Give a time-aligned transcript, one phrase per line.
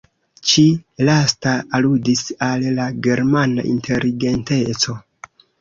[0.51, 5.01] Ĉi-lasta aludis al la germana inteligenteco.